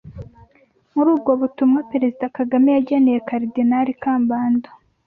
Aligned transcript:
Muri 0.93 1.07
ubwo 1.15 1.31
butumwa 1.41 1.79
Perezida 1.91 2.25
Kagame 2.37 2.69
yageneye 2.77 3.19
Karidinali 3.27 3.91
Kambanda 4.03 4.69